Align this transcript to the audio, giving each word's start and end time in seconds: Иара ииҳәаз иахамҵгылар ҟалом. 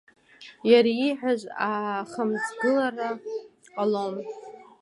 Иара 0.69 0.91
ииҳәаз 1.05 1.41
иахамҵгылар 1.51 2.95
ҟалом. 3.73 4.15